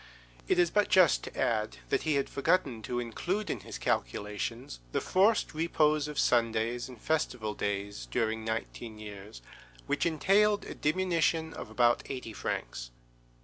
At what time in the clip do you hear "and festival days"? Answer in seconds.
6.89-8.07